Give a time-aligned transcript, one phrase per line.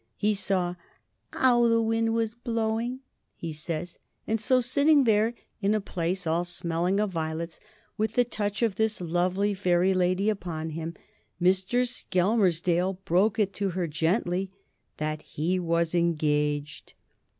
[0.17, 0.73] He saw
[1.31, 3.01] "'ow the wind was blowing,"
[3.35, 7.59] he says, and so, sitting there in a place all smelling of violets,
[7.99, 10.95] with the touch of this lovely Fairy Lady about him,
[11.39, 11.87] Mr.
[11.87, 14.49] Skelmersdale broke it to her gently
[14.97, 16.95] that he was engaged!